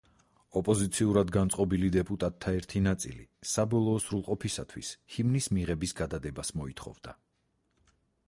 [0.59, 7.13] ოპოზიციურად განწყობილი დეპუტატთა ერთი ნაწილი საბოლოო სრულყოფისათვის ჰიმნის მიღების გადადებას მოითხოვდა.